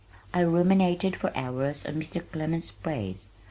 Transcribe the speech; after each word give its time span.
I 0.33 0.39
ruminated 0.39 1.15
for 1.15 1.31
hours 1.37 1.85
on 1.85 1.93
Mr. 1.93 2.23
Clement's 2.31 2.71
praise. 2.71 3.29